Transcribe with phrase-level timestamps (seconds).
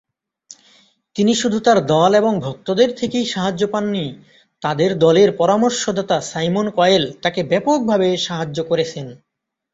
[1.15, 4.05] তিনি শুধু তার দল এবং ভক্তদের থেকেই সাহায্য পাননি,
[4.61, 9.07] তাদের দলের পরামর্শদাতা সাইমন কয়েল তাকে ব্যাপকভাবে সাহায্য করেছেন।